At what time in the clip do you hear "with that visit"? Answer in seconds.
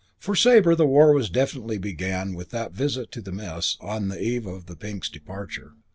2.33-3.11